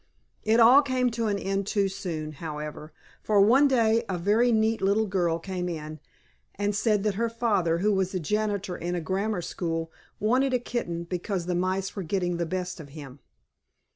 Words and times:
It 0.41 0.59
all 0.59 0.81
came 0.81 1.11
to 1.11 1.27
an 1.27 1.37
end 1.37 1.67
too 1.67 1.87
soon, 1.87 2.31
however, 2.31 2.91
for 3.21 3.39
one 3.39 3.67
day 3.67 4.03
a 4.09 4.17
very 4.17 4.51
neat 4.51 4.81
little 4.81 5.05
girl 5.05 5.37
came 5.37 5.69
in 5.69 5.99
and 6.55 6.75
said 6.75 7.03
that 7.03 7.13
her 7.21 7.29
father, 7.29 7.77
who 7.77 7.93
was 7.93 8.11
janitor 8.13 8.75
in 8.75 8.95
a 8.95 8.99
grammar 8.99 9.43
school, 9.43 9.91
wanted 10.19 10.55
a 10.55 10.59
kitten, 10.59 11.03
because 11.03 11.45
the 11.45 11.53
mice 11.53 11.95
were 11.95 12.01
getting 12.01 12.37
the 12.37 12.47
best 12.47 12.79
of 12.79 12.89
him. 12.97 13.19